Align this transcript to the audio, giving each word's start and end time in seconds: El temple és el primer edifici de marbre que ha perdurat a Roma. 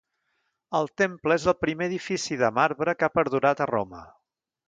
El 0.79 0.87
temple 1.01 1.35
és 1.41 1.45
el 1.51 1.55
primer 1.65 1.89
edifici 1.91 2.39
de 2.43 2.51
marbre 2.57 2.97
que 3.01 3.09
ha 3.09 3.13
perdurat 3.19 3.61
a 3.67 3.71
Roma. 3.75 4.01